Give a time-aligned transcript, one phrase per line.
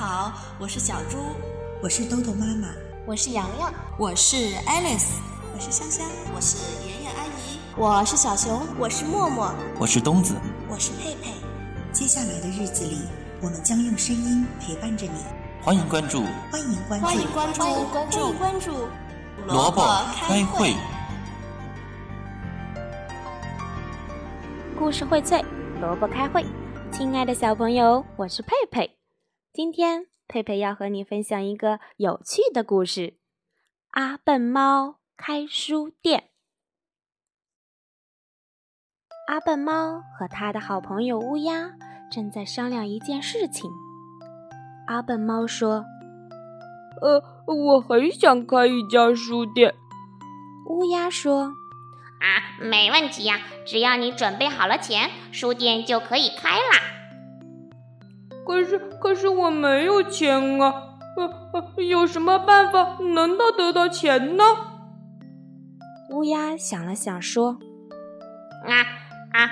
[0.00, 1.18] 好，我是小猪，
[1.82, 2.68] 我是豆豆妈妈，
[3.04, 5.18] 我是洋洋，我是 Alice，
[5.52, 6.56] 我是香香，我是
[6.88, 10.34] 圆圆阿姨，我是小熊，我是默默，我是东子，
[10.70, 11.34] 我是佩佩。
[11.92, 13.02] 接下来的日子里，
[13.42, 15.20] 我们将用声音陪伴着你。
[15.60, 18.72] 欢迎关注，欢迎关注，欢迎关注，欢迎关注，关注。
[19.48, 19.82] 萝卜
[20.14, 20.76] 开会，
[24.78, 25.44] 故事荟萃，
[25.78, 26.46] 萝卜开会。
[26.90, 28.99] 亲爱的小朋友，我是佩佩。
[29.52, 33.16] 今天佩佩要和你分享一个有趣的故事：
[33.90, 36.30] 阿笨猫开书店。
[39.26, 41.72] 阿笨猫和他的好朋友乌鸦
[42.12, 43.68] 正在商量一件事情。
[44.86, 45.84] 阿笨猫说
[47.02, 47.20] ：“呃，
[47.52, 49.74] 我很想开一家书店。”
[50.70, 51.54] 乌鸦说
[52.22, 56.98] ：“啊，没问题呀，只要你准备好了钱，书店就可以开啦。”
[58.50, 60.74] 可是，可是我没有钱啊！
[61.16, 64.42] 呃呃，有什么办法能到得到钱呢？
[66.10, 67.58] 乌鸦想了想说
[68.66, 68.74] ：“啊
[69.32, 69.48] 啊，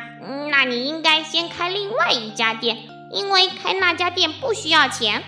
[0.51, 2.77] 那你应该先开另外一家店，
[3.13, 5.23] 因为开那家店不需要钱。”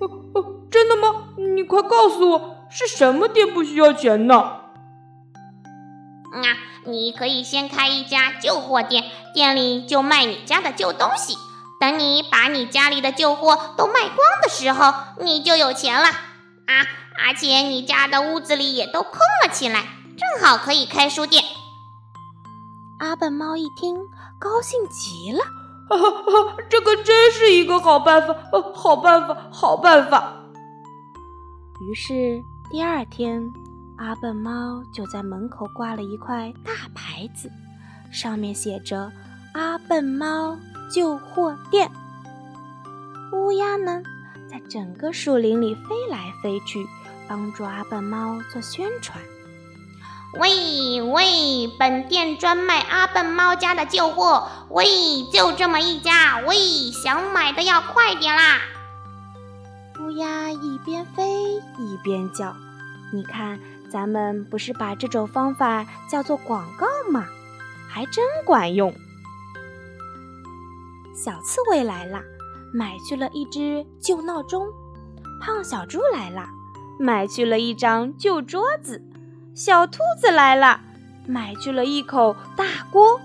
[0.00, 1.28] 哦哦，真的吗？
[1.54, 4.34] 你快告诉我，是什么店不需要钱呢？
[4.34, 4.64] 啊，
[6.86, 11.36] 你可以先开一家旧货店，店里就卖你家的旧东西。
[11.84, 14.90] 等你把你家里的旧货都卖光的时候，
[15.20, 16.72] 你就有钱了啊！
[17.26, 19.12] 而且你家的屋子里也都空
[19.44, 19.84] 了起来，
[20.16, 21.44] 正好可以开书店。
[23.00, 23.98] 阿笨猫一听，
[24.38, 25.44] 高兴极了，
[25.90, 28.34] 哈哈，这个真是一个好办法，
[28.74, 30.32] 好办法，好办法。
[31.82, 33.52] 于是第二天，
[33.98, 37.52] 阿笨猫就在门口挂了一块大牌子，
[38.10, 39.12] 上面写着
[39.52, 40.56] “阿笨猫”。
[40.94, 41.90] 旧货店，
[43.32, 44.04] 乌鸦们，
[44.48, 46.86] 在整个树林里飞来飞去，
[47.26, 49.20] 帮助阿笨猫做宣传。
[50.34, 54.86] 喂喂，本店专卖阿笨猫家的旧货，喂，
[55.32, 56.54] 就这么一家，喂，
[56.92, 58.60] 想买的要快点啦！
[59.98, 62.54] 乌鸦一边飞一边叫
[63.12, 63.58] ：“你看，
[63.90, 67.24] 咱们不是把这种方法叫做广告吗？
[67.88, 68.94] 还真管用。”
[71.14, 72.20] 小刺猬来了，
[72.72, 74.66] 买去了一只旧闹钟；
[75.40, 76.44] 胖小猪来了，
[76.98, 79.00] 买去了一张旧桌子；
[79.54, 80.80] 小兔子来了，
[81.26, 83.20] 买去了一口大锅；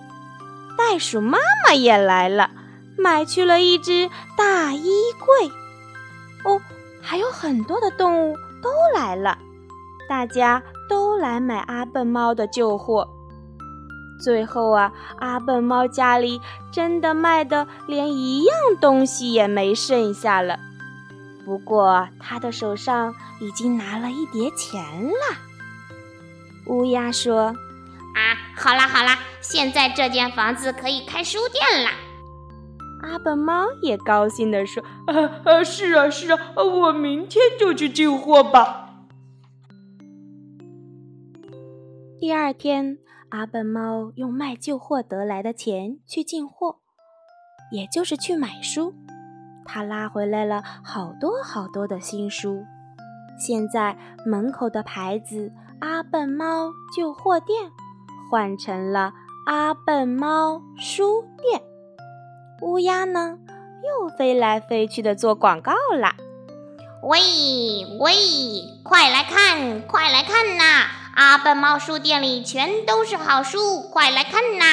[0.78, 2.52] 袋鼠妈妈也来了，
[2.96, 4.08] 买去了一只
[4.38, 4.92] 大衣
[5.26, 5.52] 柜。
[6.46, 6.62] 哦，
[7.02, 9.38] 还有很多的动物都来了，
[10.08, 13.10] 大家都来买阿笨猫的旧货。
[14.20, 16.42] 最后啊，阿笨猫家里
[16.72, 20.60] 真的卖的连一样东西也没剩下了。
[21.46, 25.38] 不过他的手上已经拿了一叠钱了。
[26.68, 27.56] 乌鸦说
[28.14, 31.92] ：“啊，好啦好啦，现在这间房子可以开书店啦。”
[33.04, 34.84] 阿笨猫也高兴地说
[35.46, 38.90] ：“啊，是啊是啊，我明天就去进货吧。”
[42.20, 42.98] 第二天。
[43.30, 46.78] 阿笨猫用卖旧货得来的钱去进货，
[47.72, 48.94] 也就是去买书。
[49.66, 52.66] 他拉回来了好多好多的新书。
[53.38, 53.96] 现在
[54.26, 57.72] 门口的牌子“阿笨猫旧货店”
[58.32, 59.14] 换成了
[59.46, 61.62] “阿笨猫书店”。
[62.62, 63.38] 乌鸦呢，
[63.84, 66.16] 又飞来飞去的做广告啦！
[67.04, 67.20] 喂
[68.00, 68.12] 喂，
[68.84, 70.99] 快来看，快来看呐！
[71.20, 74.64] 阿笨猫书店里全都是好书，快来看呐！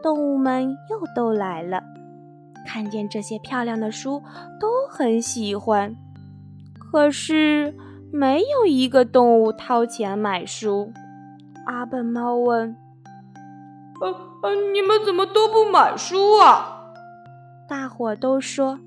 [0.00, 1.82] 动物们又都来了，
[2.64, 4.22] 看见这些漂亮的书
[4.60, 5.96] 都很喜欢。
[6.78, 7.74] 可是
[8.12, 10.92] 没有一个动物掏钱买书。
[11.66, 12.76] 阿笨猫问
[14.00, 14.08] ：“呃
[14.44, 16.84] 呃，你们怎么都不买书啊？”
[17.68, 18.78] 大伙都说：“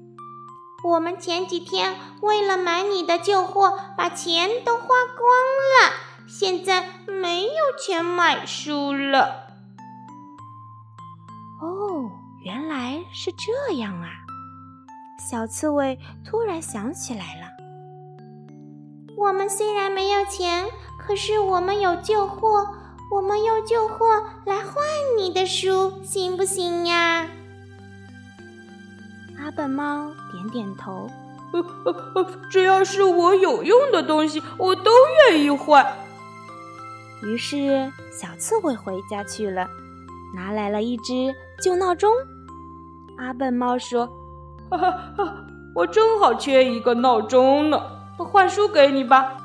[0.87, 5.27] 我们前几天为了买你的旧货，把钱都花光
[5.83, 5.95] 了。”
[6.29, 7.51] 现在没有
[7.83, 9.47] 钱买书了。
[11.59, 12.11] 哦，
[12.45, 14.09] 原来是这样啊！
[15.29, 17.47] 小刺猬突然想起来了。
[19.17, 20.67] 我们虽然没有钱，
[20.99, 22.67] 可是我们有旧货，
[23.11, 24.05] 我们用旧货
[24.45, 24.75] 来换
[25.17, 27.27] 你的书，行不行呀？
[29.39, 31.09] 阿笨猫点点头。
[32.51, 34.91] 只要是我有用的东西，我都
[35.27, 35.85] 愿意换。
[37.21, 39.69] 于是，小刺猬回家去了，
[40.33, 42.11] 拿来了一只旧闹钟。
[43.17, 44.07] 阿笨猫说
[44.71, 45.45] ：“哈哈，
[45.75, 47.81] 我正好缺一个闹钟呢，
[48.17, 49.37] 我换书给你吧。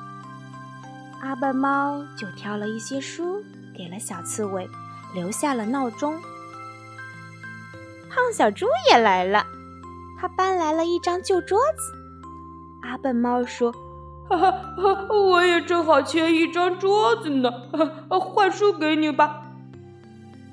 [1.21, 3.43] 阿笨猫就挑了一些书
[3.76, 4.69] 给了小刺猬，
[5.12, 6.21] 留下了闹钟。
[8.09, 9.44] 胖小猪也来了，
[10.17, 11.93] 他搬来了一张旧桌子。
[12.82, 13.75] 阿笨猫说
[14.29, 17.50] ：“哈哈，我也正好缺一张桌子呢，
[18.09, 19.43] 换书给你吧。”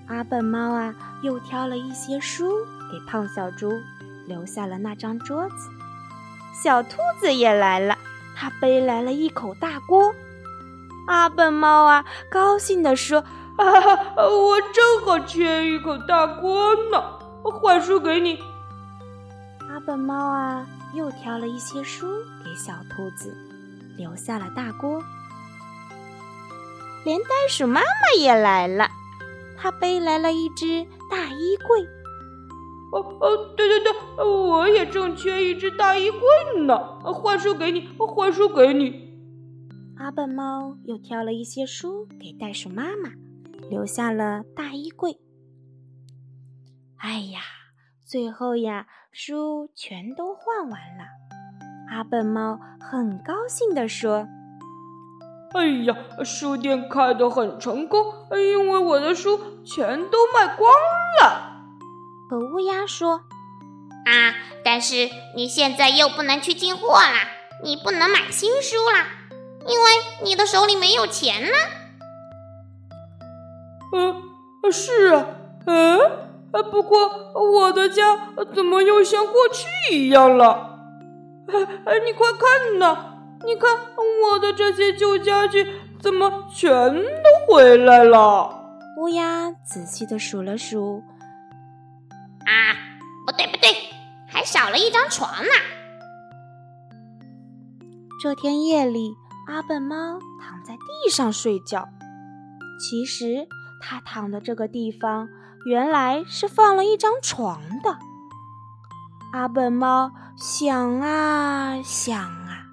[0.07, 3.71] 阿笨猫啊，又挑了一些书给胖小猪，
[4.27, 5.69] 留下了那张桌子。
[6.53, 7.97] 小兔子也来了，
[8.35, 10.13] 它背来了一口大锅。
[11.07, 13.23] 阿笨猫啊，高兴地说
[13.57, 17.01] ：“哈哈，我正好缺一口大锅呢，
[17.43, 18.37] 换书给你。”
[19.71, 22.05] 阿笨猫啊，又挑了一些书
[22.43, 23.33] 给小兔子，
[24.01, 24.99] 留下了大锅。
[27.05, 28.89] 连袋鼠妈妈也来了。
[29.55, 31.81] 她背来了一只大衣柜。
[32.91, 33.93] 哦哦，对对对，
[34.25, 36.19] 我也正缺一只大衣柜
[36.65, 36.77] 呢。
[37.13, 39.09] 换书给你，换书给你。
[39.97, 43.11] 阿笨猫又挑了一些书给袋鼠妈妈，
[43.69, 45.19] 留下了大衣柜。
[46.97, 47.41] 哎呀，
[48.03, 51.05] 最后呀，书全都换完了。
[51.93, 54.25] 阿笨猫很高兴地说。
[55.53, 55.93] 哎呀，
[56.23, 58.01] 书店开得很成功，
[58.31, 60.71] 因为我的书全都卖光
[61.21, 61.51] 了。
[62.29, 63.23] 可乌鸦说
[64.07, 64.33] ：“啊，
[64.63, 67.27] 但是你现在又不能去进货啦，
[67.61, 69.07] 你不能买新书啦，
[69.67, 69.91] 因为
[70.23, 71.51] 你的手里没有钱呢。”
[73.93, 75.25] 嗯，是啊，
[75.65, 75.99] 嗯，
[76.71, 78.17] 不过我的家
[78.55, 80.70] 怎么又像过去一样了？
[81.85, 83.17] 哎，你快看呐！
[83.43, 83.69] 你看
[84.23, 85.67] 我的这些旧家具
[85.99, 88.59] 怎么全都回来了？
[88.97, 91.03] 乌鸦仔细的数了数，
[92.45, 92.75] 啊，
[93.25, 93.69] 不对不对，
[94.27, 95.49] 还少了一张床呢。
[98.21, 99.15] 这天夜里，
[99.47, 101.89] 阿笨猫躺在地上睡觉。
[102.79, 103.47] 其实
[103.81, 105.27] 它躺的这个地方
[105.65, 107.97] 原来是放了一张床的。
[109.31, 112.67] 阿笨猫想啊想啊。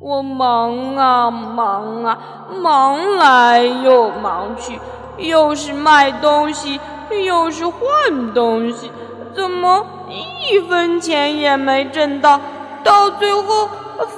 [0.00, 2.18] 我忙啊忙啊，
[2.60, 4.80] 忙来又忙去，
[5.16, 6.80] 又是卖东西，
[7.24, 7.78] 又是换
[8.34, 8.90] 东西，
[9.32, 12.40] 怎么一分钱也没挣到？
[12.82, 13.68] 到最后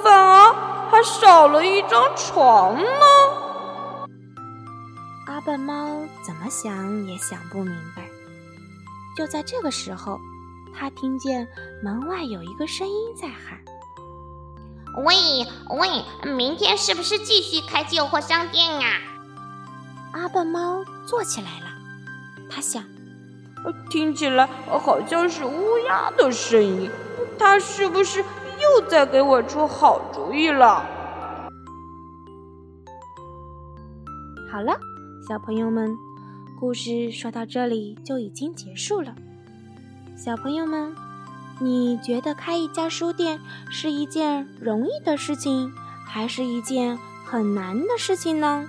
[0.03, 0.55] 反而
[0.89, 3.05] 还少了一张床呢？
[5.27, 5.87] 阿笨猫
[6.23, 8.01] 怎么想也想不明白。
[9.15, 10.19] 就在这个时候，
[10.73, 11.47] 他听见
[11.83, 13.59] 门外有一个声音在喊。
[15.05, 15.15] 喂
[15.77, 18.99] 喂，明天是不是继续开旧货商店啊？
[20.13, 21.67] 阿笨猫坐起来了，
[22.49, 22.83] 他想，
[23.91, 26.89] 听起来好像是乌鸦的声音，
[27.37, 30.83] 它是不是又在给我出好主意了？
[34.49, 34.79] 好了，
[35.27, 35.95] 小朋友们，
[36.59, 39.13] 故事说到这里就已经结束了，
[40.17, 40.93] 小朋友们。
[41.59, 45.71] 你觉得开一家书店是一件容易的事情，
[46.05, 48.65] 还是一件很难的事情呢？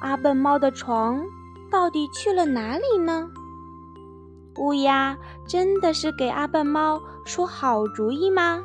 [0.00, 1.24] 阿笨猫的床
[1.70, 3.28] 到底去了哪里呢？
[4.58, 5.16] 乌鸦
[5.48, 8.62] 真的是给阿笨猫出好主意吗？